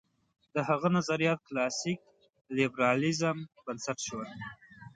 [0.53, 1.99] د هغه نظریات کلاسیک
[2.57, 4.29] لېبرالېزم بنسټ شول.